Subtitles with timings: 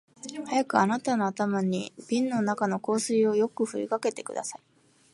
[0.47, 4.61] 早くあなたの頭に瓶の中の香水をよく振りかけてください